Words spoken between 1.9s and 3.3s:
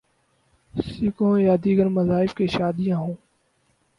مذاہب کی شادیاں ہوں۔